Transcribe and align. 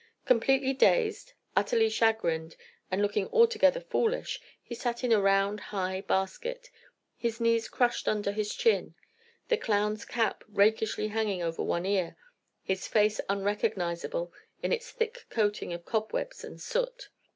Completely 0.25 0.73
dazed, 0.73 1.33
utterly 1.55 1.87
chagrined, 1.87 2.55
and 2.89 3.03
looking 3.03 3.27
altogether 3.27 3.79
foolish, 3.79 4.41
he 4.59 4.73
sat 4.73 5.03
in 5.03 5.11
a 5.11 5.21
round, 5.21 5.59
high 5.59 6.01
basket, 6.01 6.71
his 7.15 7.39
knees 7.39 7.69
crushed 7.69 8.07
under 8.07 8.31
his 8.31 8.51
chin, 8.55 8.95
the 9.49 9.57
clown's 9.57 10.03
cap 10.03 10.43
rakishly 10.49 11.09
hanging 11.09 11.43
over 11.43 11.61
one 11.61 11.85
ear, 11.85 12.17
his 12.63 12.87
face 12.87 13.21
unrecognizable 13.29 14.33
in 14.63 14.71
its 14.71 14.89
thick 14.89 15.27
coating 15.29 15.71
of 15.71 15.85
cobwebs 15.85 16.43
and 16.43 16.59
soot. 16.59 17.09